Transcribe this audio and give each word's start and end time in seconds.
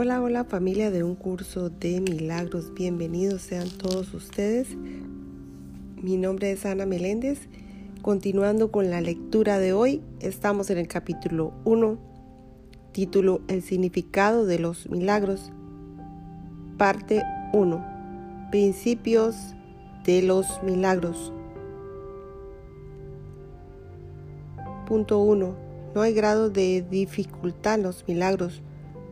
Hola, 0.00 0.22
hola 0.22 0.44
familia 0.44 0.92
de 0.92 1.02
un 1.02 1.16
curso 1.16 1.70
de 1.70 2.00
milagros. 2.00 2.72
Bienvenidos 2.72 3.42
sean 3.42 3.68
todos 3.68 4.14
ustedes. 4.14 4.76
Mi 6.00 6.16
nombre 6.16 6.52
es 6.52 6.64
Ana 6.64 6.86
Meléndez. 6.86 7.48
Continuando 8.00 8.70
con 8.70 8.90
la 8.90 9.00
lectura 9.00 9.58
de 9.58 9.72
hoy, 9.72 10.00
estamos 10.20 10.70
en 10.70 10.78
el 10.78 10.86
capítulo 10.86 11.52
1, 11.64 11.98
título 12.92 13.40
El 13.48 13.60
significado 13.60 14.46
de 14.46 14.60
los 14.60 14.88
milagros, 14.88 15.50
parte 16.76 17.24
1, 17.52 18.48
principios 18.52 19.34
de 20.04 20.22
los 20.22 20.62
milagros. 20.62 21.32
Punto 24.86 25.18
1. 25.18 25.56
No 25.92 26.00
hay 26.02 26.14
grado 26.14 26.50
de 26.50 26.86
dificultad 26.88 27.74
en 27.74 27.82
los 27.82 28.06
milagros 28.06 28.62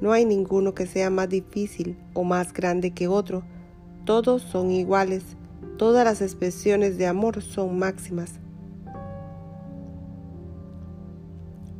no 0.01 0.13
hay 0.13 0.25
ninguno 0.25 0.75
que 0.75 0.87
sea 0.87 1.11
más 1.11 1.29
difícil 1.29 1.97
o 2.13 2.25
más 2.25 2.53
grande 2.53 2.93
que 2.93 3.09
otro. 3.09 3.43
Todos 4.05 4.43
son 4.43 4.71
iguales. 4.71 5.23
Todas 5.79 6.05
las 6.05 6.23
expresiones 6.23 6.99
de 6.99 7.07
amor 7.07 7.43
son 7.43 7.79
máximas. 7.79 8.41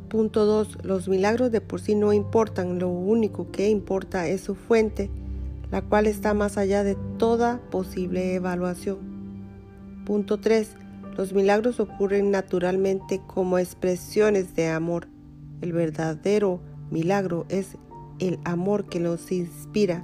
Punto 0.09 0.45
2. 0.45 0.83
Los 0.83 1.07
milagros 1.07 1.51
de 1.51 1.61
por 1.61 1.81
sí 1.81 1.93
no 1.93 2.13
importan. 2.13 2.79
Lo 2.79 2.89
único 2.89 3.51
que 3.51 3.69
importa 3.69 4.27
es 4.27 4.41
su 4.41 4.55
fuente, 4.55 5.09
la 5.69 5.81
cual 5.81 6.07
está 6.07 6.33
más 6.33 6.57
allá 6.57 6.83
de 6.83 6.97
toda 7.17 7.59
posible 7.69 8.35
evaluación. 8.35 8.97
Punto 10.05 10.39
3. 10.39 10.69
Los 11.17 11.33
milagros 11.33 11.79
ocurren 11.79 12.31
naturalmente 12.31 13.21
como 13.27 13.57
expresiones 13.57 14.55
de 14.55 14.69
amor. 14.69 15.07
El 15.61 15.73
verdadero 15.73 16.61
milagro 16.89 17.45
es 17.49 17.77
el 18.19 18.39
amor 18.43 18.85
que 18.85 18.99
nos 18.99 19.31
inspira. 19.31 20.03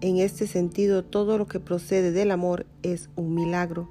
En 0.00 0.18
este 0.18 0.46
sentido, 0.46 1.04
todo 1.04 1.38
lo 1.38 1.46
que 1.46 1.60
procede 1.60 2.12
del 2.12 2.30
amor 2.30 2.66
es 2.82 3.08
un 3.16 3.34
milagro. 3.34 3.88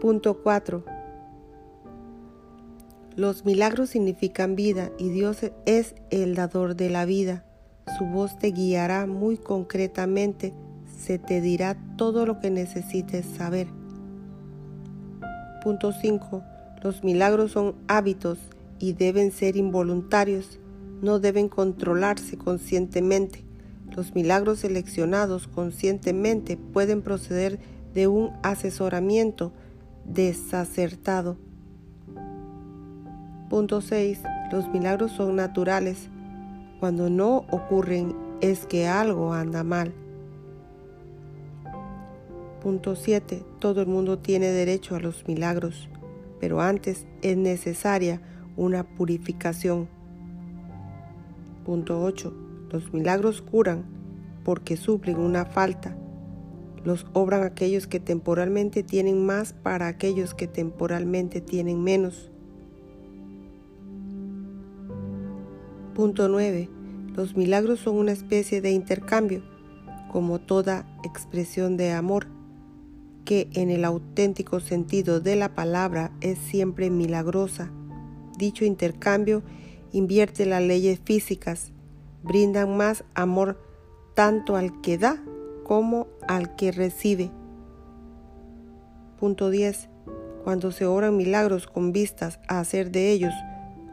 Punto 0.00 0.42
4. 0.42 0.84
Los 3.16 3.44
milagros 3.44 3.90
significan 3.90 4.54
vida 4.54 4.92
y 4.98 5.10
Dios 5.10 5.38
es 5.66 5.94
el 6.10 6.34
dador 6.36 6.76
de 6.76 6.90
la 6.90 7.04
vida. 7.04 7.44
Su 7.98 8.06
voz 8.06 8.38
te 8.38 8.52
guiará 8.52 9.06
muy 9.06 9.36
concretamente, 9.36 10.54
se 10.96 11.18
te 11.18 11.40
dirá 11.40 11.76
todo 11.96 12.24
lo 12.24 12.38
que 12.38 12.50
necesites 12.50 13.26
saber. 13.26 13.66
Punto 15.62 15.92
5. 15.92 16.42
Los 16.82 17.02
milagros 17.02 17.50
son 17.50 17.74
hábitos 17.88 18.38
y 18.78 18.94
deben 18.94 19.32
ser 19.32 19.56
involuntarios 19.56 20.59
no 21.02 21.18
deben 21.18 21.48
controlarse 21.48 22.36
conscientemente. 22.36 23.44
Los 23.96 24.14
milagros 24.14 24.60
seleccionados 24.60 25.48
conscientemente 25.48 26.56
pueden 26.56 27.02
proceder 27.02 27.58
de 27.94 28.06
un 28.06 28.32
asesoramiento 28.42 29.52
desacertado. 30.04 31.36
Punto 33.48 33.80
6. 33.80 34.20
Los 34.52 34.68
milagros 34.68 35.12
son 35.12 35.36
naturales. 35.36 36.08
Cuando 36.78 37.10
no 37.10 37.46
ocurren 37.50 38.14
es 38.40 38.66
que 38.66 38.86
algo 38.86 39.32
anda 39.32 39.64
mal. 39.64 39.92
Punto 42.62 42.94
7. 42.94 43.42
Todo 43.58 43.80
el 43.80 43.88
mundo 43.88 44.18
tiene 44.18 44.48
derecho 44.48 44.94
a 44.94 45.00
los 45.00 45.26
milagros, 45.26 45.88
pero 46.40 46.60
antes 46.60 47.06
es 47.22 47.36
necesaria 47.36 48.20
una 48.56 48.84
purificación. 48.84 49.88
Punto 51.70 52.02
8. 52.02 52.32
Los 52.72 52.92
milagros 52.92 53.42
curan 53.42 53.84
porque 54.42 54.76
suplen 54.76 55.20
una 55.20 55.44
falta. 55.44 55.96
Los 56.82 57.06
obran 57.12 57.44
aquellos 57.44 57.86
que 57.86 58.00
temporalmente 58.00 58.82
tienen 58.82 59.24
más 59.24 59.52
para 59.52 59.86
aquellos 59.86 60.34
que 60.34 60.48
temporalmente 60.48 61.40
tienen 61.40 61.80
menos. 61.84 62.32
Punto 65.94 66.28
9. 66.28 66.68
Los 67.14 67.36
milagros 67.36 67.78
son 67.78 67.98
una 67.98 68.10
especie 68.10 68.60
de 68.60 68.72
intercambio, 68.72 69.40
como 70.10 70.40
toda 70.40 70.92
expresión 71.04 71.76
de 71.76 71.92
amor, 71.92 72.26
que 73.24 73.48
en 73.52 73.70
el 73.70 73.84
auténtico 73.84 74.58
sentido 74.58 75.20
de 75.20 75.36
la 75.36 75.54
palabra 75.54 76.10
es 76.20 76.36
siempre 76.36 76.90
milagrosa. 76.90 77.70
Dicho 78.36 78.64
intercambio 78.64 79.44
invierte 79.92 80.46
las 80.46 80.62
leyes 80.62 81.00
físicas, 81.04 81.72
brindan 82.22 82.76
más 82.76 83.04
amor 83.14 83.58
tanto 84.14 84.56
al 84.56 84.80
que 84.80 84.98
da 84.98 85.22
como 85.64 86.08
al 86.28 86.56
que 86.56 86.72
recibe. 86.72 87.30
Punto 89.18 89.50
10. 89.50 89.88
Cuando 90.44 90.72
se 90.72 90.86
oran 90.86 91.16
milagros 91.16 91.66
con 91.66 91.92
vistas 91.92 92.40
a 92.48 92.60
hacer 92.60 92.90
de 92.90 93.10
ellos 93.10 93.34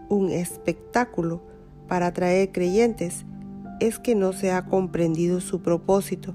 un 0.10 0.30
espectáculo 0.30 1.42
para 1.88 2.08
atraer 2.08 2.52
creyentes, 2.52 3.26
es 3.80 4.00
que 4.00 4.16
no 4.16 4.34
se 4.34 4.52
ha 4.52 4.66
comprendido 4.66 5.40
su 5.42 5.62
propósito. 5.62 6.34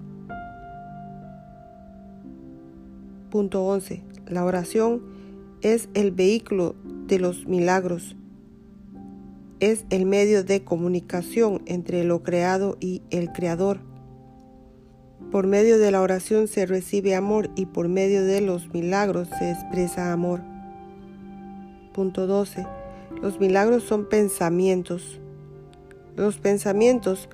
Punto 3.30 3.64
11. 3.64 4.02
La 4.28 4.44
oración 4.44 5.02
es 5.62 5.88
el 5.94 6.12
vehículo 6.12 6.74
de 7.06 7.18
los 7.18 7.46
milagros 7.46 8.16
es 9.62 9.84
el 9.90 10.06
medio 10.06 10.42
de 10.42 10.64
comunicación 10.64 11.62
entre 11.66 12.02
lo 12.02 12.24
creado 12.24 12.76
y 12.80 13.00
el 13.10 13.30
creador. 13.30 13.78
Por 15.30 15.46
medio 15.46 15.78
de 15.78 15.92
la 15.92 16.02
oración 16.02 16.48
se 16.48 16.66
recibe 16.66 17.14
amor 17.14 17.48
y 17.54 17.66
por 17.66 17.88
medio 17.88 18.24
de 18.24 18.40
los 18.40 18.74
milagros 18.74 19.28
se 19.38 19.52
expresa 19.52 20.12
amor. 20.12 20.40
Punto 21.94 22.26
12. 22.26 22.66
Los 23.22 23.38
milagros 23.38 23.84
son 23.84 24.08
pensamientos. 24.08 25.20
Los 26.16 26.38
pensamientos 26.38 27.28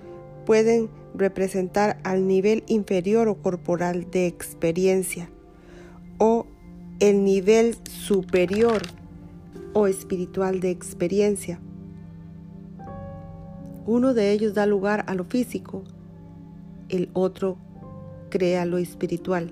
pueden 0.44 0.90
representar 1.14 1.98
al 2.04 2.26
nivel 2.26 2.62
inferior 2.66 3.28
o 3.28 3.36
corporal 3.40 4.10
de 4.10 4.26
experiencia 4.26 5.30
o 6.18 6.44
el 7.00 7.24
nivel 7.24 7.78
superior 7.84 8.82
o 9.72 9.86
espiritual 9.86 10.60
de 10.60 10.70
experiencia. 10.70 11.58
Uno 13.88 14.12
de 14.12 14.32
ellos 14.32 14.52
da 14.52 14.66
lugar 14.66 15.06
a 15.08 15.14
lo 15.14 15.24
físico, 15.24 15.82
el 16.90 17.08
otro 17.14 17.56
crea 18.28 18.66
lo 18.66 18.76
espiritual. 18.76 19.50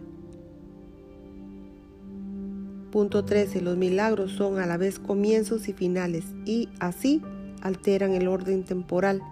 Punto 2.93 3.25
13. 3.25 3.63
Los 3.63 3.79
milagros 3.79 4.33
son 4.33 4.59
a 4.59 4.67
la 4.67 4.77
vez 4.77 4.99
comienzos 4.99 5.69
y 5.69 5.73
finales 5.73 6.27
y 6.45 6.69
así 6.81 7.23
alteran 7.63 8.13
el 8.13 8.29
orden 8.29 8.65
temporal. 8.65 9.23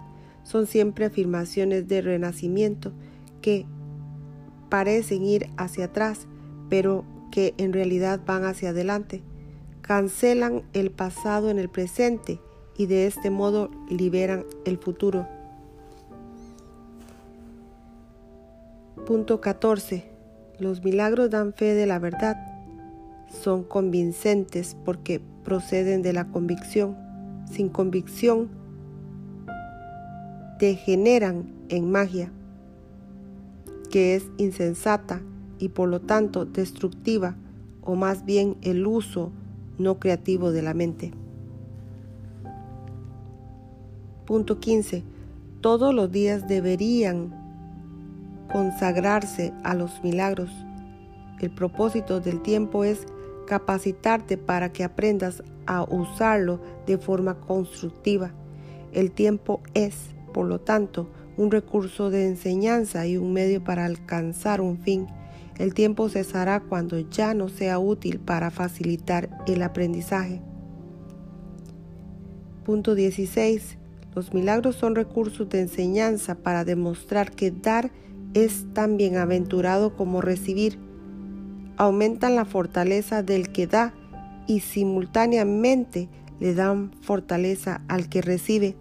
Son 0.41 0.65
siempre 0.65 1.05
afirmaciones 1.05 1.87
de 1.87 2.01
renacimiento 2.01 2.91
que 3.43 3.67
parecen 4.69 5.23
ir 5.23 5.51
hacia 5.55 5.85
atrás, 5.85 6.25
pero 6.67 7.05
que 7.29 7.53
en 7.59 7.73
realidad 7.73 8.21
van 8.25 8.43
hacia 8.43 8.69
adelante. 8.69 9.21
Cancelan 9.83 10.63
el 10.73 10.89
pasado 10.89 11.51
en 11.51 11.59
el 11.59 11.69
presente 11.69 12.39
y 12.77 12.85
de 12.87 13.07
este 13.07 13.29
modo 13.29 13.69
liberan 13.89 14.45
el 14.65 14.77
futuro. 14.77 15.27
Punto 19.05 19.39
14. 19.39 20.03
Los 20.59 20.83
milagros 20.83 21.29
dan 21.29 21.53
fe 21.53 21.73
de 21.73 21.85
la 21.85 21.99
verdad. 21.99 22.37
Son 23.29 23.63
convincentes 23.63 24.75
porque 24.85 25.21
proceden 25.43 26.01
de 26.01 26.13
la 26.13 26.27
convicción. 26.27 26.97
Sin 27.51 27.69
convicción, 27.69 28.49
degeneran 30.59 31.53
en 31.69 31.91
magia, 31.91 32.31
que 33.91 34.15
es 34.15 34.25
insensata 34.37 35.21
y 35.59 35.69
por 35.69 35.89
lo 35.89 36.01
tanto 36.01 36.45
destructiva, 36.45 37.35
o 37.81 37.95
más 37.95 38.25
bien 38.25 38.57
el 38.61 38.87
uso 38.87 39.31
no 39.77 39.99
creativo 39.99 40.51
de 40.51 40.61
la 40.63 40.73
mente. 40.73 41.11
Punto 44.25 44.59
15. 44.59 45.03
Todos 45.61 45.93
los 45.93 46.11
días 46.11 46.47
deberían 46.47 47.31
consagrarse 48.51 49.53
a 49.63 49.75
los 49.75 50.03
milagros. 50.03 50.49
El 51.39 51.51
propósito 51.51 52.19
del 52.21 52.41
tiempo 52.41 52.83
es 52.83 53.05
capacitarte 53.45 54.37
para 54.37 54.71
que 54.71 54.83
aprendas 54.83 55.43
a 55.67 55.83
usarlo 55.83 56.59
de 56.87 56.97
forma 56.97 57.35
constructiva. 57.35 58.31
El 58.93 59.11
tiempo 59.11 59.61
es, 59.75 59.95
por 60.33 60.47
lo 60.47 60.59
tanto, 60.59 61.07
un 61.37 61.51
recurso 61.51 62.09
de 62.09 62.25
enseñanza 62.27 63.05
y 63.05 63.17
un 63.17 63.31
medio 63.31 63.63
para 63.63 63.85
alcanzar 63.85 64.59
un 64.59 64.79
fin. 64.79 65.05
El 65.59 65.75
tiempo 65.75 66.09
cesará 66.09 66.61
cuando 66.61 66.97
ya 66.97 67.35
no 67.35 67.47
sea 67.47 67.77
útil 67.77 68.19
para 68.19 68.49
facilitar 68.49 69.29
el 69.45 69.61
aprendizaje. 69.61 70.41
Punto 72.63 72.95
16. 72.95 73.77
Los 74.15 74.33
milagros 74.33 74.77
son 74.77 74.95
recursos 74.95 75.49
de 75.49 75.59
enseñanza 75.59 76.35
para 76.35 76.63
demostrar 76.63 77.31
que 77.31 77.51
dar 77.51 77.91
es 78.33 78.65
tan 78.73 78.95
bienaventurado 78.95 79.95
como 79.97 80.21
recibir. 80.21 80.79
Aumentan 81.75 82.35
la 82.37 82.45
fortaleza 82.45 83.23
del 83.23 83.51
que 83.51 83.67
da 83.67 83.93
y 84.47 84.61
simultáneamente 84.61 86.07
le 86.39 86.53
dan 86.53 86.91
fortaleza 87.01 87.81
al 87.89 88.07
que 88.07 88.21
recibe. 88.21 88.77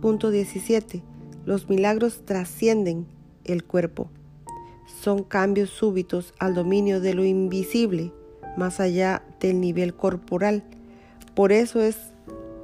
Punto 0.00 0.30
17. 0.30 1.04
Los 1.44 1.68
milagros 1.68 2.24
trascienden 2.24 3.06
el 3.44 3.62
cuerpo. 3.62 4.10
Son 5.00 5.22
cambios 5.22 5.70
súbitos 5.70 6.34
al 6.40 6.54
dominio 6.54 7.00
de 7.00 7.14
lo 7.14 7.24
invisible, 7.24 8.12
más 8.56 8.80
allá 8.80 9.22
del 9.38 9.60
nivel 9.60 9.94
corporal. 9.94 10.64
Por 11.34 11.52
eso 11.52 11.80
es 11.80 11.96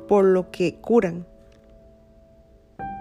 por 0.08 0.24
lo 0.24 0.50
que 0.50 0.74
curan. 0.76 1.26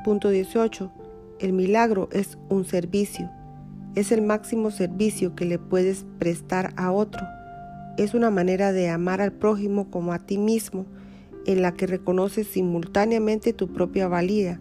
Punto 0.04 0.30
18. 0.30 0.92
El 1.40 1.54
milagro 1.54 2.10
es 2.12 2.38
un 2.50 2.66
servicio. 2.66 3.30
Es 3.96 4.12
el 4.12 4.22
máximo 4.22 4.72
servicio 4.72 5.36
que 5.36 5.46
le 5.46 5.58
puedes 5.58 6.06
prestar 6.20 6.74
a 6.78 6.92
otro. 6.92 7.26
Es 7.98 8.14
una 8.14 8.30
manera 8.30 8.72
de 8.72 8.90
amar 8.90 9.22
al 9.22 9.32
prójimo 9.32 9.90
como 9.90 10.14
a 10.14 10.20
ti 10.20 10.38
mismo, 10.38 10.86
en 11.46 11.62
la 11.62 11.74
que 11.74 11.88
reconoces 11.88 12.48
simultáneamente 12.48 13.54
tu 13.54 13.68
propia 13.68 14.08
valía 14.08 14.60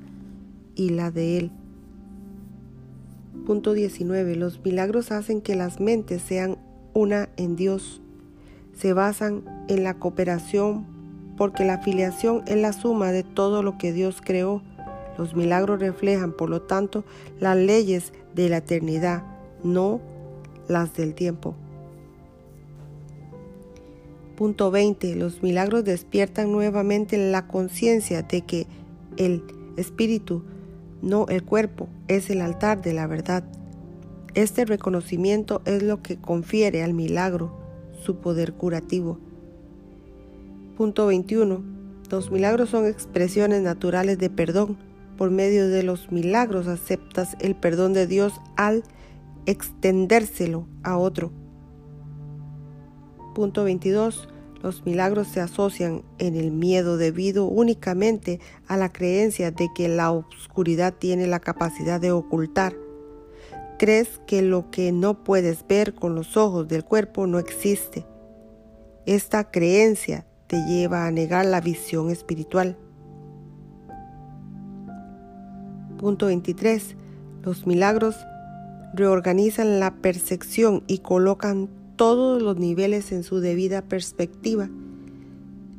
y 0.74 0.90
la 0.90 1.10
de 1.10 1.38
él. 1.38 1.50
Punto 3.46 3.72
19. 3.72 4.36
Los 4.36 4.64
milagros 4.64 5.12
hacen 5.12 5.40
que 5.40 5.54
las 5.54 5.80
mentes 5.80 6.22
sean 6.22 6.56
una 6.94 7.28
en 7.36 7.56
Dios. 7.56 8.00
Se 8.72 8.92
basan 8.92 9.44
en 9.68 9.84
la 9.84 9.98
cooperación 9.98 10.93
porque 11.36 11.64
la 11.64 11.78
filiación 11.78 12.42
es 12.46 12.56
la 12.56 12.72
suma 12.72 13.12
de 13.12 13.22
todo 13.22 13.62
lo 13.62 13.78
que 13.78 13.92
Dios 13.92 14.20
creó. 14.24 14.62
Los 15.18 15.34
milagros 15.34 15.80
reflejan, 15.80 16.32
por 16.32 16.50
lo 16.50 16.62
tanto, 16.62 17.04
las 17.40 17.56
leyes 17.56 18.12
de 18.34 18.48
la 18.48 18.58
eternidad, 18.58 19.22
no 19.62 20.00
las 20.68 20.94
del 20.94 21.14
tiempo. 21.14 21.54
Punto 24.36 24.70
20. 24.70 25.14
Los 25.14 25.42
milagros 25.42 25.84
despiertan 25.84 26.50
nuevamente 26.50 27.16
la 27.30 27.46
conciencia 27.46 28.22
de 28.22 28.40
que 28.40 28.66
el 29.16 29.44
espíritu, 29.76 30.42
no 31.02 31.26
el 31.28 31.44
cuerpo, 31.44 31.88
es 32.08 32.30
el 32.30 32.40
altar 32.40 32.82
de 32.82 32.94
la 32.94 33.06
verdad. 33.06 33.44
Este 34.34 34.64
reconocimiento 34.64 35.62
es 35.64 35.84
lo 35.84 36.02
que 36.02 36.16
confiere 36.16 36.82
al 36.82 36.94
milagro 36.94 37.56
su 38.04 38.16
poder 38.16 38.54
curativo. 38.54 39.18
Punto 40.76 41.06
21. 41.06 41.62
Los 42.10 42.32
milagros 42.32 42.70
son 42.70 42.86
expresiones 42.86 43.62
naturales 43.62 44.18
de 44.18 44.28
perdón. 44.28 44.76
Por 45.16 45.30
medio 45.30 45.68
de 45.68 45.84
los 45.84 46.10
milagros 46.10 46.66
aceptas 46.66 47.36
el 47.38 47.54
perdón 47.54 47.92
de 47.92 48.08
Dios 48.08 48.32
al 48.56 48.82
extendérselo 49.46 50.66
a 50.82 50.98
otro. 50.98 51.30
Punto 53.36 53.62
22. 53.62 54.28
Los 54.64 54.84
milagros 54.84 55.28
se 55.28 55.40
asocian 55.40 56.02
en 56.18 56.34
el 56.34 56.50
miedo 56.50 56.96
debido 56.96 57.44
únicamente 57.44 58.40
a 58.66 58.76
la 58.76 58.92
creencia 58.92 59.52
de 59.52 59.68
que 59.76 59.86
la 59.86 60.10
oscuridad 60.10 60.92
tiene 60.92 61.28
la 61.28 61.38
capacidad 61.38 62.00
de 62.00 62.10
ocultar. 62.10 62.74
Crees 63.78 64.20
que 64.26 64.42
lo 64.42 64.72
que 64.72 64.90
no 64.90 65.22
puedes 65.22 65.64
ver 65.68 65.94
con 65.94 66.16
los 66.16 66.36
ojos 66.36 66.66
del 66.66 66.84
cuerpo 66.84 67.28
no 67.28 67.38
existe. 67.38 68.04
Esta 69.06 69.52
creencia 69.52 70.26
te 70.54 70.64
lleva 70.66 71.08
a 71.08 71.10
negar 71.10 71.46
la 71.46 71.60
visión 71.60 72.10
espiritual. 72.10 72.76
Punto 75.98 76.26
23. 76.26 76.94
Los 77.42 77.66
milagros 77.66 78.14
reorganizan 78.94 79.80
la 79.80 79.96
percepción 79.96 80.84
y 80.86 80.98
colocan 80.98 81.68
todos 81.96 82.40
los 82.40 82.56
niveles 82.56 83.10
en 83.10 83.24
su 83.24 83.40
debida 83.40 83.82
perspectiva. 83.82 84.70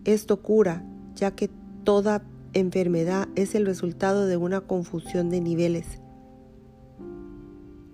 Esto 0.04 0.42
cura, 0.42 0.84
ya 1.16 1.32
que 1.32 1.50
toda 1.86 2.22
enfermedad 2.52 3.30
es 3.36 3.56
el 3.56 3.66
resultado 3.66 4.26
de 4.26 4.36
una 4.36 4.60
confusión 4.60 5.30
de 5.30 5.40
niveles. 5.40 6.02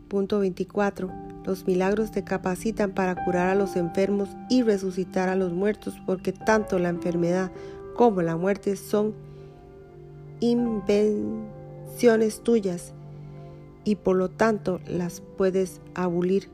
Punto 0.08 0.40
24. 0.40 1.31
Los 1.44 1.66
milagros 1.66 2.12
te 2.12 2.24
capacitan 2.24 2.92
para 2.92 3.24
curar 3.24 3.50
a 3.50 3.56
los 3.56 3.76
enfermos 3.76 4.30
y 4.50 4.64
resucitar 4.64 5.30
a 5.30 5.36
los 5.36 5.54
muertos 5.54 5.96
porque 6.06 6.34
tanto 6.34 6.78
la 6.78 6.90
enfermedad 6.90 7.52
como 7.96 8.22
la 8.22 8.38
muerte 8.38 8.76
son 8.76 9.14
invenciones 10.40 12.42
tuyas 12.42 12.94
y 13.84 13.96
por 13.96 14.16
lo 14.16 14.30
tanto 14.30 14.80
las 14.88 15.22
puedes 15.38 15.82
abolir. 15.96 16.50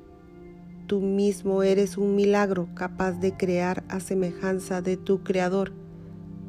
Tú 0.87 1.01
mismo 1.01 1.63
eres 1.63 1.97
un 1.97 2.15
milagro 2.15 2.69
capaz 2.73 3.13
de 3.13 3.33
crear 3.33 3.83
a 3.89 3.99
semejanza 3.99 4.81
de 4.81 4.95
tu 4.95 5.23
Creador. 5.23 5.73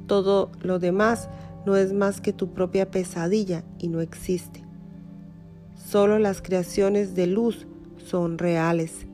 Todo 0.07 0.53
lo 0.63 0.79
demás 0.79 1.29
no 1.67 1.77
es 1.77 1.93
más 1.93 2.21
que 2.21 2.33
tu 2.33 2.55
propia 2.55 2.91
pesadilla 2.91 3.65
y 3.79 3.89
no 3.89 4.01
existe. 4.01 4.65
Solo 5.75 6.19
las 6.19 6.41
creaciones 6.41 7.15
de 7.15 7.27
luz 7.27 7.67
son 8.09 8.39
reales. 8.39 9.07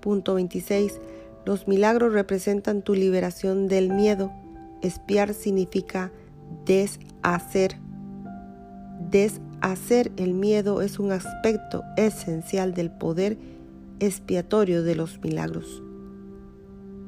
Punto 0.00 0.34
26. 0.34 1.00
Los 1.46 1.68
milagros 1.68 2.12
representan 2.12 2.82
tu 2.82 2.94
liberación 2.94 3.68
del 3.68 3.88
miedo. 3.88 4.32
Espiar 4.82 5.32
significa 5.32 6.10
deshacer. 6.64 7.78
Deshacer 9.08 10.10
el 10.16 10.34
miedo 10.34 10.82
es 10.82 10.98
un 10.98 11.12
aspecto 11.12 11.84
esencial 11.96 12.74
del 12.74 12.90
poder 12.90 13.38
expiatorio 14.00 14.82
de 14.82 14.96
los 14.96 15.20
milagros. 15.20 15.84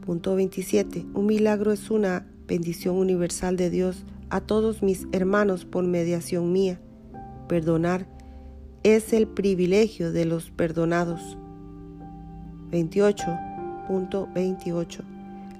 Punto 0.06 0.36
27. 0.36 1.04
Un 1.14 1.26
milagro 1.26 1.72
es 1.72 1.90
una 1.90 2.24
bendición 2.46 2.96
universal 2.96 3.56
de 3.56 3.70
Dios 3.70 4.06
a 4.30 4.40
todos 4.40 4.84
mis 4.84 5.08
hermanos 5.10 5.64
por 5.64 5.82
mediación 5.82 6.52
mía. 6.52 6.80
Perdonar 7.48 8.06
es 8.84 9.12
el 9.12 9.26
privilegio 9.26 10.12
de 10.12 10.26
los 10.26 10.52
perdonados. 10.52 11.36
28.28 13.88 15.00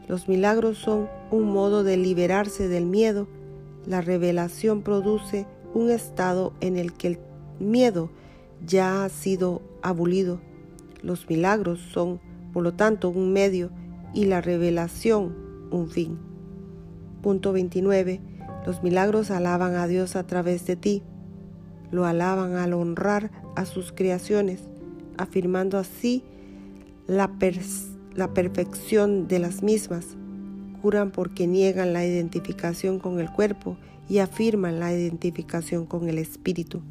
Los 0.09 0.29
milagros 0.29 0.79
son 0.79 1.09
un 1.31 1.53
modo 1.53 1.85
de 1.85 1.97
liberarse 1.97 2.69
del 2.69 2.87
miedo. 2.87 3.27
La 3.87 4.01
revelación 4.01 4.83
produce 4.83 5.47
un 5.75 5.91
estado 5.91 6.53
en 6.61 6.77
el 6.77 6.93
que 6.93 7.09
el 7.09 7.19
miedo 7.59 8.11
ya 8.67 9.05
ha 9.05 9.09
sido 9.09 9.63
abolido 9.83 10.41
los 11.03 11.29
milagros 11.29 11.81
son, 11.93 12.21
por 12.53 12.63
lo 12.63 12.75
tanto, 12.75 13.09
un 13.11 13.33
medio 13.33 13.71
y 14.15 14.25
la 14.25 14.41
revelación 14.41 15.35
un 15.71 15.89
fin. 15.89 16.19
Punto 17.23 17.53
29. 17.53 18.21
Los 18.67 18.83
milagros 18.83 19.31
alaban 19.31 19.77
a 19.77 19.87
Dios 19.87 20.17
a 20.17 20.27
través 20.27 20.67
de 20.67 20.77
ti. 20.77 21.03
Lo 21.91 22.05
alaban 22.05 22.57
al 22.57 22.73
honrar 22.75 23.31
a 23.55 23.65
sus 23.65 23.93
creaciones, 23.93 24.61
afirmando 25.17 25.79
así 25.79 26.25
la, 27.07 27.39
la 28.19 28.35
perfección 28.35 29.29
de 29.29 29.39
las 29.39 29.63
mismas. 29.63 30.05
Curan 30.83 31.13
porque 31.13 31.47
niegan 31.47 31.93
la 31.93 32.05
identificación 32.05 32.99
con 32.99 33.21
el 33.21 33.31
cuerpo 33.31 33.77
y 34.09 34.19
afirman 34.19 34.81
la 34.81 34.93
identificación 34.93 35.87
con 35.87 36.09
el 36.09 36.19
espíritu. 36.19 36.83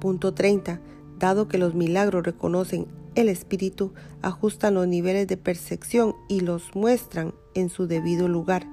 Punto 0.00 0.34
30. 0.34 0.80
Dado 1.18 1.48
que 1.48 1.56
los 1.56 1.74
milagros 1.74 2.24
reconocen 2.24 2.86
el 3.14 3.30
espíritu, 3.30 3.94
ajustan 4.20 4.74
los 4.74 4.86
niveles 4.86 5.26
de 5.28 5.38
percepción 5.38 6.14
y 6.28 6.40
los 6.40 6.74
muestran 6.74 7.32
en 7.54 7.70
su 7.70 7.86
debido 7.86 8.28
lugar. 8.28 8.66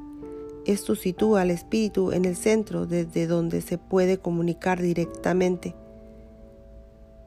Esto 0.65 0.95
sitúa 0.95 1.41
al 1.41 1.51
espíritu 1.51 2.11
en 2.11 2.25
el 2.25 2.35
centro 2.35 2.85
desde 2.85 3.27
donde 3.27 3.61
se 3.61 3.77
puede 3.77 4.17
comunicar 4.17 4.81
directamente. 4.81 5.73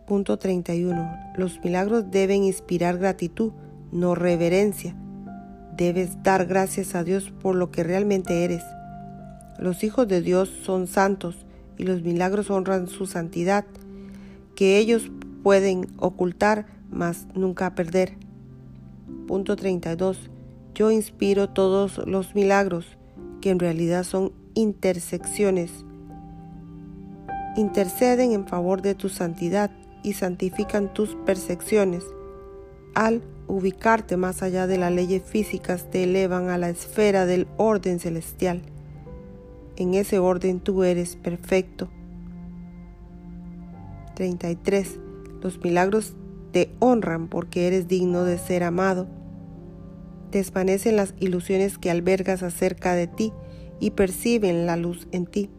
Punto 0.06 0.36
31. 0.36 1.32
Los 1.36 1.62
milagros 1.62 2.10
deben 2.10 2.42
inspirar 2.42 2.98
gratitud, 2.98 3.52
no 3.92 4.16
reverencia. 4.16 4.96
Debes 5.76 6.22
dar 6.24 6.46
gracias 6.46 6.96
a 6.96 7.04
Dios 7.04 7.32
por 7.40 7.54
lo 7.54 7.70
que 7.70 7.84
realmente 7.84 8.42
eres. 8.42 8.64
Los 9.58 9.84
hijos 9.84 10.08
de 10.08 10.20
Dios 10.20 10.50
son 10.64 10.88
santos 10.88 11.46
y 11.78 11.84
los 11.84 12.02
milagros 12.02 12.50
honran 12.50 12.88
su 12.88 13.06
santidad, 13.06 13.64
que 14.56 14.78
ellos 14.78 15.12
pueden 15.44 15.86
ocultar, 15.98 16.66
mas 16.90 17.28
nunca 17.34 17.76
perder. 17.76 18.16
Punto 19.28 19.54
32. 19.54 20.30
Yo 20.74 20.90
inspiro 20.90 21.48
todos 21.48 21.98
los 22.06 22.34
milagros, 22.34 22.98
que 23.40 23.50
en 23.50 23.60
realidad 23.60 24.02
son 24.02 24.32
intersecciones. 24.54 25.70
Interceden 27.56 28.32
en 28.32 28.48
favor 28.48 28.82
de 28.82 28.96
tu 28.96 29.08
santidad 29.08 29.70
y 30.02 30.14
santifican 30.14 30.92
tus 30.92 31.16
percepciones. 31.26 32.04
Al 32.94 33.22
ubicarte 33.46 34.16
más 34.16 34.42
allá 34.42 34.66
de 34.66 34.78
las 34.78 34.92
leyes 34.92 35.22
físicas, 35.22 35.90
te 35.90 36.04
elevan 36.04 36.48
a 36.48 36.58
la 36.58 36.70
esfera 36.70 37.26
del 37.26 37.46
orden 37.56 38.00
celestial. 38.00 38.62
En 39.76 39.94
ese 39.94 40.18
orden 40.18 40.60
tú 40.60 40.84
eres 40.84 41.16
perfecto. 41.16 41.88
33. 44.14 44.98
Los 45.40 45.62
milagros 45.62 46.14
te 46.52 46.70
honran 46.78 47.28
porque 47.28 47.66
eres 47.66 47.88
digno 47.88 48.24
de 48.24 48.38
ser 48.38 48.62
amado. 48.62 49.06
Desvanecen 50.30 50.96
las 50.96 51.14
ilusiones 51.18 51.78
que 51.78 51.90
albergas 51.90 52.42
acerca 52.42 52.94
de 52.94 53.06
ti 53.06 53.32
y 53.80 53.90
perciben 53.90 54.66
la 54.66 54.76
luz 54.76 55.08
en 55.12 55.26
ti. 55.26 55.50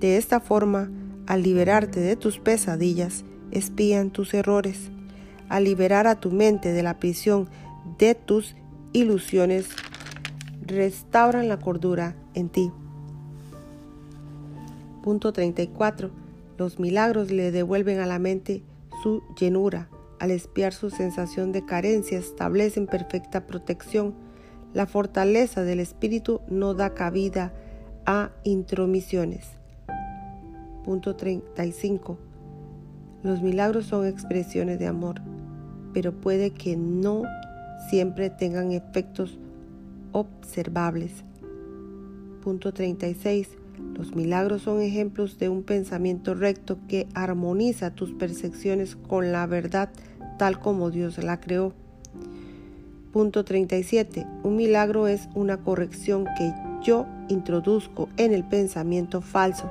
De 0.00 0.16
esta 0.16 0.40
forma, 0.40 0.90
al 1.26 1.42
liberarte 1.42 2.00
de 2.00 2.16
tus 2.16 2.38
pesadillas, 2.38 3.24
espían 3.54 4.10
tus 4.10 4.34
errores. 4.34 4.90
Al 5.48 5.64
liberar 5.64 6.06
a 6.06 6.20
tu 6.20 6.30
mente 6.30 6.72
de 6.72 6.82
la 6.82 6.98
prisión 6.98 7.48
de 7.98 8.14
tus 8.14 8.54
ilusiones, 8.92 9.68
restauran 10.66 11.48
la 11.48 11.58
cordura 11.58 12.14
en 12.34 12.48
ti. 12.48 12.70
Punto 15.02 15.32
34. 15.32 16.10
Los 16.56 16.78
milagros 16.78 17.30
le 17.30 17.50
devuelven 17.50 18.00
a 18.00 18.06
la 18.06 18.18
mente 18.18 18.62
su 19.02 19.22
llenura. 19.38 19.88
Al 20.18 20.30
espiar 20.30 20.72
su 20.72 20.90
sensación 20.90 21.52
de 21.52 21.64
carencia, 21.64 22.18
establecen 22.18 22.86
perfecta 22.86 23.46
protección. 23.46 24.14
La 24.72 24.86
fortaleza 24.86 25.62
del 25.62 25.80
espíritu 25.80 26.40
no 26.48 26.74
da 26.74 26.94
cabida 26.94 27.52
a 28.06 28.30
intromisiones. 28.44 29.46
Punto 30.84 31.16
35. 31.16 32.18
Los 33.24 33.42
milagros 33.42 33.86
son 33.86 34.06
expresiones 34.06 34.78
de 34.78 34.86
amor, 34.86 35.22
pero 35.94 36.12
puede 36.12 36.50
que 36.50 36.76
no 36.76 37.22
siempre 37.88 38.28
tengan 38.28 38.70
efectos 38.70 39.38
observables. 40.12 41.24
Punto 42.42 42.74
36. 42.74 43.48
Los 43.96 44.14
milagros 44.14 44.62
son 44.62 44.82
ejemplos 44.82 45.38
de 45.38 45.48
un 45.48 45.62
pensamiento 45.62 46.34
recto 46.34 46.76
que 46.86 47.08
armoniza 47.14 47.94
tus 47.94 48.12
percepciones 48.12 48.94
con 48.94 49.32
la 49.32 49.46
verdad 49.46 49.88
tal 50.38 50.60
como 50.60 50.90
Dios 50.90 51.16
la 51.16 51.40
creó. 51.40 51.72
Punto 53.10 53.42
37. 53.42 54.26
Un 54.42 54.56
milagro 54.56 55.08
es 55.08 55.30
una 55.34 55.56
corrección 55.56 56.26
que 56.36 56.52
yo 56.82 57.06
introduzco 57.28 58.10
en 58.18 58.34
el 58.34 58.44
pensamiento 58.44 59.22
falso. 59.22 59.70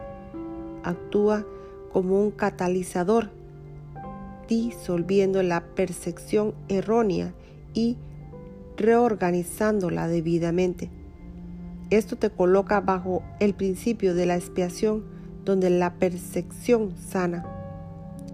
Actúa 0.83 1.45
como 1.91 2.19
un 2.19 2.31
catalizador, 2.31 3.29
disolviendo 4.61 5.41
la 5.41 5.61
percepción 5.75 6.53
errónea 6.67 7.33
y 7.73 7.97
reorganizándola 8.77 10.07
debidamente. 10.07 10.91
Esto 11.89 12.17
te 12.17 12.29
coloca 12.29 12.79
bajo 12.79 13.23
el 13.39 13.55
principio 13.55 14.13
de 14.13 14.25
la 14.25 14.35
expiación, 14.35 15.05
donde 15.43 15.69
la 15.69 15.95
percepción 15.95 16.93
sana. 16.97 17.45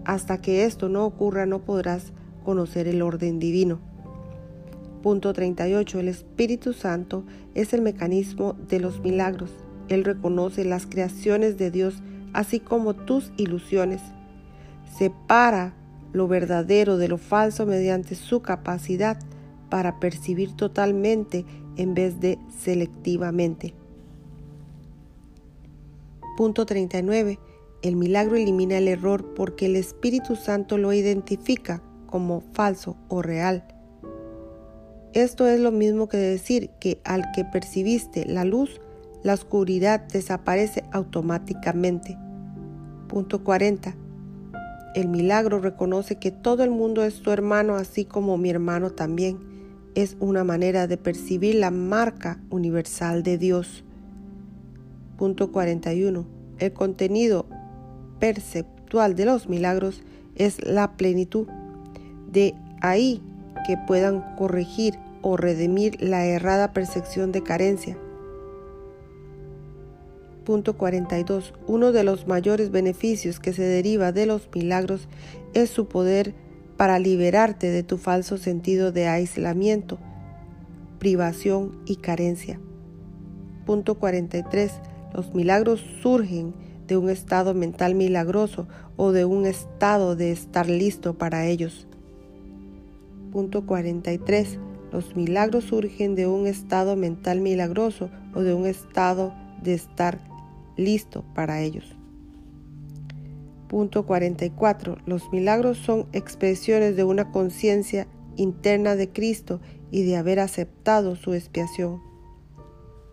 Hasta 0.06 0.42
que 0.42 0.66
esto 0.66 0.90
no 0.90 1.06
ocurra 1.06 1.46
no 1.46 1.60
podrás 1.60 2.12
conocer 2.44 2.88
el 2.88 3.02
orden 3.02 3.40
divino. 3.40 3.80
Punto 5.02 5.32
38. 5.32 6.00
El 6.00 6.10
Espíritu 6.10 6.74
Santo 6.74 7.24
es 7.56 7.74
el 7.74 7.82
mecanismo 7.82 8.56
de 8.68 8.80
los 8.80 9.00
milagros. 9.02 9.52
Él 9.88 10.04
reconoce 10.04 10.66
las 10.66 10.86
creaciones 10.86 11.58
de 11.58 11.72
Dios 11.72 12.02
así 12.34 12.60
como 12.60 12.94
tus 12.94 13.32
ilusiones. 13.38 14.02
Separa 14.98 15.74
lo 16.13 16.28
verdadero 16.28 16.98
de 16.98 17.08
lo 17.08 17.18
falso 17.18 17.66
mediante 17.66 18.16
su 18.16 18.42
capacidad 18.42 19.20
para 19.70 20.00
percibir 20.00 20.56
totalmente 20.56 21.46
en 21.78 21.94
vez 21.94 22.20
de 22.20 22.39
selectivamente. 22.58 23.74
Punto 26.38 26.66
39. 26.66 27.39
El 27.82 27.96
milagro 27.96 28.36
elimina 28.36 28.78
el 28.78 28.88
error 28.88 29.34
porque 29.36 29.68
el 29.68 29.75
Espíritu 29.75 30.36
Santo 30.36 30.78
lo 30.78 30.92
identifica 30.94 31.82
como 32.08 32.42
falso 32.54 32.98
o 33.08 33.22
real. 33.22 33.63
Esto 35.13 35.48
es 35.48 35.60
lo 35.60 35.72
mismo 35.72 36.08
que 36.08 36.18
decir 36.18 36.70
que 36.80 37.01
al 37.04 37.32
que 37.32 37.46
percibiste 37.46 38.25
la 38.25 38.46
luz, 38.46 38.80
la 39.24 39.34
oscuridad 39.34 40.01
desaparece 40.01 40.84
automáticamente. 40.92 42.18
Punto 43.08 43.44
40. 43.44 43.96
El 44.96 45.08
milagro 45.08 45.60
reconoce 45.60 46.15
que 46.15 46.31
todo 46.31 46.63
el 46.63 46.72
mundo 46.72 47.03
es 47.03 47.22
tu 47.22 47.31
hermano 47.31 47.75
así 47.75 48.05
como 48.05 48.38
mi 48.38 48.50
hermano 48.50 48.91
también 48.91 49.38
es 49.96 50.17
una 50.19 50.43
manera 50.43 50.88
de 50.88 50.98
percibir 50.98 51.55
la 51.55 51.72
marca 51.72 52.39
universal 52.50 53.24
de 53.24 53.38
Dios. 53.38 53.84
Punto 55.17 55.51
41. 55.51 56.25
El 56.60 56.74
contenido 56.74 57.46
perceptual 58.19 59.15
de 59.15 59.25
los 59.25 59.50
milagros 59.50 60.01
es 60.36 60.65
la 60.65 60.96
plenitud. 60.96 61.48
De 62.31 62.55
ahí 62.81 63.22
que 63.67 63.77
puedan 63.88 64.36
corregir 64.38 64.96
o 65.22 65.38
redimir 65.38 66.01
la 66.01 66.25
errada 66.25 66.72
percepción 66.74 67.31
de 67.31 67.43
carencia. 67.43 67.98
Punto 70.50 70.75
42. 70.77 71.53
Uno 71.68 71.91
de 71.91 72.03
los 72.03 72.25
mayores 72.25 72.72
beneficios 72.72 73.39
que 73.39 73.53
se 73.53 73.62
deriva 73.62 74.12
de 74.12 74.25
los 74.25 74.50
milagros 74.51 75.08
es 75.53 75.70
su 75.70 75.88
poder 75.88 76.34
para 76.75 76.98
liberarte 76.98 77.70
de 77.70 77.84
tu 77.84 78.00
falso 78.00 78.36
sentido 78.38 78.91
de 78.91 79.06
aislamiento, 79.06 80.00
privación 80.98 81.79
y 81.86 81.98
carencia. 81.98 82.60
Punto 83.68 84.00
43. 84.00 84.72
Los 85.13 85.36
milagros 85.36 85.86
surgen 86.01 86.56
de 86.88 86.98
un 86.98 87.12
estado 87.12 87.53
mental 87.53 87.94
milagroso 87.94 88.68
o 88.98 89.12
de 89.12 89.25
un 89.25 89.46
estado 89.46 90.15
de 90.15 90.32
estar 90.32 90.68
listo 90.68 91.15
para 91.15 91.46
ellos. 91.46 91.86
Punto 93.32 93.68
43. 93.68 94.58
Los 94.91 95.15
milagros 95.15 95.65
surgen 95.65 96.15
de 96.15 96.25
un 96.25 96.48
estado 96.48 96.96
mental 96.96 97.39
milagroso 97.39 98.10
o 98.34 98.41
de 98.41 98.56
un 98.56 98.65
estado 98.65 99.32
de 99.62 99.75
estar 99.75 100.28
listo 100.79 101.24
para 101.36 101.62
ellos. 101.62 101.95
Punto 103.67 104.05
44. 104.05 104.98
Los 105.05 105.31
milagros 105.31 105.77
son 105.77 106.07
expresiones 106.12 106.95
de 106.95 107.03
una 107.03 107.31
conciencia 107.31 108.07
interna 108.36 108.95
de 108.95 109.09
Cristo 109.09 109.59
y 109.91 110.03
de 110.03 110.17
haber 110.17 110.39
aceptado 110.39 111.15
su 111.15 111.33
expiación. 111.33 112.01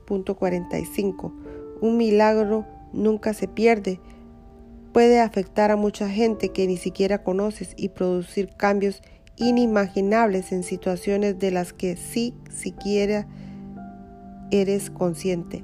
Punto 0.07 0.37
45. 0.37 1.35
Un 1.83 1.97
milagro 1.99 2.65
nunca 2.93 3.35
se 3.35 3.49
pierde. 3.49 4.01
Puede 4.93 5.21
afectar 5.21 5.71
a 5.71 5.77
mucha 5.77 6.09
gente 6.09 6.51
que 6.51 6.67
ni 6.67 6.79
siquiera 6.79 7.23
conoces 7.23 7.75
y 7.77 7.91
producir 7.91 8.49
cambios 8.57 9.03
inimaginables 9.37 10.53
en 10.53 10.63
situaciones 10.63 11.39
de 11.39 11.51
las 11.51 11.75
que 11.75 11.97
sí 11.97 12.33
siquiera 12.49 13.27
eres 14.51 14.89
consciente. 14.89 15.63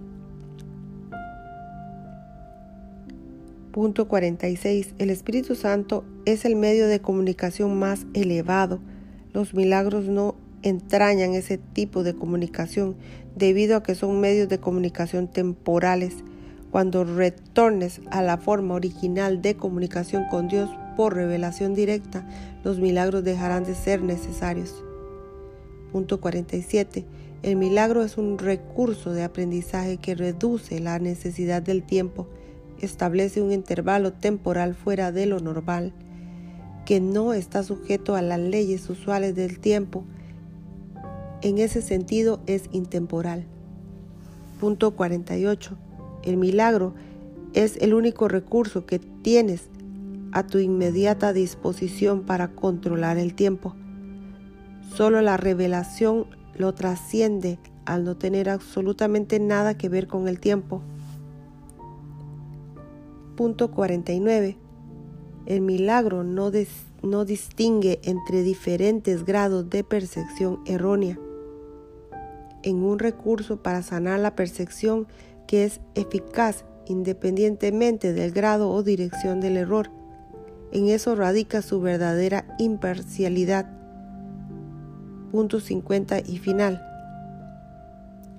Punto 3.72 4.06
46. 4.06 4.96
El 4.98 5.08
Espíritu 5.08 5.54
Santo 5.54 6.04
es 6.26 6.44
el 6.44 6.56
medio 6.56 6.88
de 6.88 7.00
comunicación 7.00 7.78
más 7.78 8.04
elevado. 8.12 8.80
Los 9.32 9.54
milagros 9.54 10.04
no 10.04 10.34
entrañan 10.60 11.32
ese 11.32 11.56
tipo 11.56 12.02
de 12.02 12.12
comunicación 12.12 12.96
debido 13.34 13.78
a 13.78 13.82
que 13.82 13.94
son 13.94 14.20
medios 14.20 14.50
de 14.50 14.60
comunicación 14.60 15.26
temporales. 15.26 16.16
Cuando 16.70 17.04
retornes 17.04 18.02
a 18.10 18.20
la 18.20 18.36
forma 18.36 18.74
original 18.74 19.40
de 19.40 19.56
comunicación 19.56 20.24
con 20.30 20.48
Dios 20.48 20.68
por 20.94 21.14
revelación 21.14 21.74
directa, 21.74 22.28
los 22.64 22.78
milagros 22.78 23.24
dejarán 23.24 23.64
de 23.64 23.74
ser 23.74 24.02
necesarios. 24.02 24.84
Punto 25.92 26.20
47. 26.20 27.06
El 27.42 27.56
milagro 27.56 28.04
es 28.04 28.18
un 28.18 28.36
recurso 28.36 29.14
de 29.14 29.22
aprendizaje 29.22 29.96
que 29.96 30.14
reduce 30.14 30.78
la 30.78 30.98
necesidad 30.98 31.62
del 31.62 31.82
tiempo 31.84 32.28
establece 32.82 33.40
un 33.40 33.52
intervalo 33.52 34.12
temporal 34.12 34.74
fuera 34.74 35.12
de 35.12 35.26
lo 35.26 35.40
normal, 35.40 35.94
que 36.84 37.00
no 37.00 37.32
está 37.32 37.62
sujeto 37.62 38.16
a 38.16 38.22
las 38.22 38.40
leyes 38.40 38.90
usuales 38.90 39.34
del 39.34 39.58
tiempo. 39.58 40.04
En 41.40 41.58
ese 41.58 41.80
sentido 41.80 42.40
es 42.46 42.64
intemporal. 42.72 43.46
Punto 44.60 44.90
48. 44.90 45.76
El 46.24 46.36
milagro 46.36 46.94
es 47.54 47.76
el 47.78 47.94
único 47.94 48.28
recurso 48.28 48.86
que 48.86 48.98
tienes 48.98 49.68
a 50.32 50.46
tu 50.46 50.58
inmediata 50.58 51.32
disposición 51.32 52.22
para 52.22 52.48
controlar 52.48 53.18
el 53.18 53.34
tiempo. 53.34 53.74
Solo 54.94 55.20
la 55.22 55.36
revelación 55.36 56.26
lo 56.54 56.74
trasciende 56.74 57.58
al 57.84 58.04
no 58.04 58.16
tener 58.16 58.48
absolutamente 58.48 59.40
nada 59.40 59.76
que 59.76 59.88
ver 59.88 60.06
con 60.06 60.28
el 60.28 60.40
tiempo. 60.40 60.82
Punto 63.36 63.70
49. 63.70 64.58
El 65.46 65.60
milagro 65.62 66.22
no, 66.22 66.50
no 67.02 67.24
distingue 67.24 68.00
entre 68.04 68.42
diferentes 68.42 69.24
grados 69.24 69.70
de 69.70 69.84
percepción 69.84 70.60
errónea. 70.66 71.18
En 72.62 72.82
un 72.82 72.98
recurso 72.98 73.62
para 73.62 73.82
sanar 73.82 74.20
la 74.20 74.36
percepción 74.36 75.06
que 75.46 75.64
es 75.64 75.80
eficaz 75.94 76.64
independientemente 76.86 78.12
del 78.12 78.32
grado 78.32 78.70
o 78.70 78.82
dirección 78.82 79.40
del 79.40 79.56
error. 79.56 79.90
En 80.72 80.88
eso 80.88 81.14
radica 81.14 81.62
su 81.62 81.80
verdadera 81.80 82.46
imparcialidad. 82.58 83.66
Punto 85.30 85.60
50 85.60 86.20
y 86.20 86.38
final. 86.38 86.82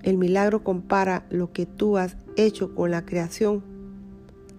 El 0.03 0.17
milagro 0.17 0.63
compara 0.63 1.25
lo 1.29 1.51
que 1.51 1.65
tú 1.65 1.97
has 1.97 2.17
hecho 2.35 2.75
con 2.75 2.91
la 2.91 3.05
creación, 3.05 3.63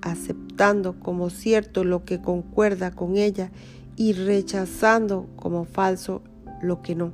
aceptando 0.04 1.00
como 1.00 1.30
cierto 1.30 1.82
lo 1.82 2.04
que 2.04 2.20
concuerda 2.20 2.90
con 2.90 3.16
ella 3.16 3.50
y 3.96 4.12
rechazando 4.12 5.26
como 5.36 5.64
falso 5.64 6.20
lo 6.60 6.82
que 6.82 6.94
no. 6.94 7.12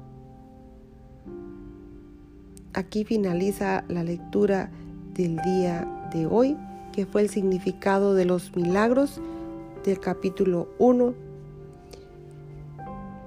Aquí 2.72 3.04
finaliza 3.04 3.84
la 3.88 4.02
lectura 4.02 4.70
del 5.14 5.36
día 5.36 6.08
de 6.12 6.26
hoy, 6.26 6.56
que 6.92 7.06
fue 7.06 7.22
el 7.22 7.30
significado 7.30 8.14
de 8.14 8.24
los 8.24 8.54
milagros 8.56 9.20
del 9.84 10.00
capítulo 10.00 10.68
1. 10.78 11.14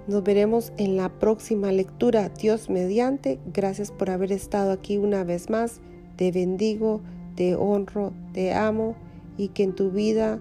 Nos 0.07 0.23
veremos 0.23 0.73
en 0.77 0.97
la 0.97 1.07
próxima 1.07 1.71
lectura, 1.71 2.27
Dios 2.29 2.69
mediante. 2.69 3.39
Gracias 3.53 3.91
por 3.91 4.09
haber 4.09 4.33
estado 4.33 4.73
aquí 4.73 4.97
una 4.97 5.23
vez 5.23 5.49
más. 5.49 5.79
Te 6.17 6.33
bendigo, 6.33 6.99
te 7.35 7.55
honro, 7.55 8.11
te 8.33 8.53
amo 8.53 8.95
y 9.37 9.49
que 9.49 9.63
en 9.63 9.73
tu 9.73 9.91
vida 9.91 10.39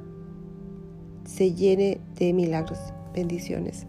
se 1.25 1.53
llene 1.53 2.01
de 2.17 2.33
milagros. 2.33 2.79
Bendiciones. 3.15 3.87